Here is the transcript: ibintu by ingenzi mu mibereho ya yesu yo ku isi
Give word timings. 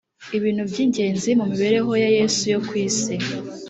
ibintu 0.37 0.61
by 0.69 0.77
ingenzi 0.83 1.29
mu 1.37 1.45
mibereho 1.51 1.91
ya 2.03 2.09
yesu 2.17 2.43
yo 2.53 2.59
ku 2.67 2.73
isi 2.87 3.13